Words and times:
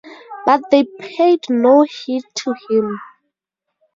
But 0.47 0.63
they 0.71 0.85
paid 0.97 1.41
no 1.47 1.83
heed 1.83 2.23
to 2.37 2.55
him. 2.71 2.99